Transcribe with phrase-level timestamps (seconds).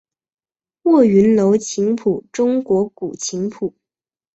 [0.81, 3.75] 卧云楼琴谱中国古琴谱。